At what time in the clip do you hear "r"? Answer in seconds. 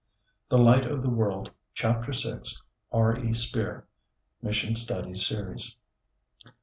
2.91-3.19